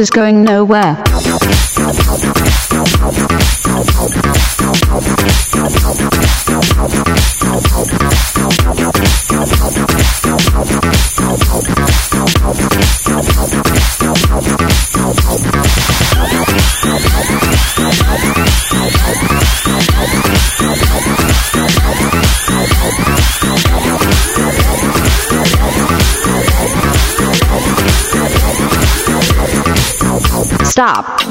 Is 0.00 0.08
going 0.08 0.44
nowhere. 0.44 0.96
Stop. 30.70 31.29